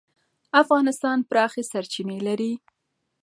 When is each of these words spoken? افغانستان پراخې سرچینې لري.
افغانستان 0.61 1.17
پراخې 1.29 1.63
سرچینې 1.71 2.17
لري. 2.27 2.53